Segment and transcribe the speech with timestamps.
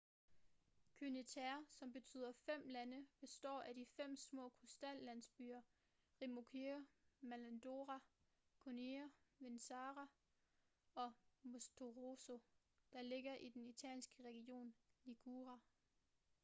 [0.97, 5.61] cinque terre som betyder fem lande består af de fem små kystlandsbyer
[6.21, 6.85] riomaggiore
[7.21, 7.99] manarola
[8.63, 9.09] corniglia
[9.39, 10.05] vernazza
[10.95, 11.11] og
[11.43, 12.39] monterosso
[12.93, 15.59] der ligger i den italienske region liguria